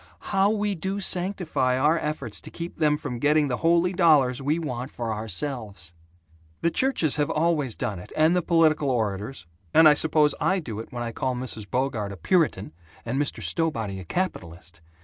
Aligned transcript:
How 0.31 0.49
we 0.49 0.73
do 0.73 0.99
sanctify 0.99 1.77
our 1.77 1.95
efforts 1.99 2.41
to 2.41 2.49
keep 2.49 2.79
them 2.79 2.97
from 2.97 3.19
getting 3.19 3.49
the 3.49 3.57
holy 3.57 3.93
dollars 3.93 4.41
we 4.41 4.57
want 4.57 4.89
for 4.89 5.13
ourselves! 5.13 5.93
The 6.61 6.71
churches 6.71 7.17
have 7.17 7.29
always 7.29 7.75
done 7.75 7.99
it, 7.99 8.11
and 8.17 8.35
the 8.35 8.41
political 8.41 8.89
orators 8.89 9.45
and 9.75 9.87
I 9.87 9.93
suppose 9.93 10.33
I 10.41 10.57
do 10.57 10.79
it 10.79 10.91
when 10.91 11.03
I 11.03 11.11
call 11.11 11.35
Mrs. 11.35 11.69
Bogart 11.69 12.11
a 12.11 12.17
'Puritan' 12.17 12.73
and 13.05 13.21
Mr. 13.21 13.43
Stowbody 13.43 13.99
a 13.99 14.03
'capitalist.' 14.03 14.81